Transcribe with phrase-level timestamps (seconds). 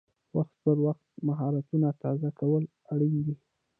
[0.37, 3.35] وخت پر وخت مهارتونه تازه کول اړین دي.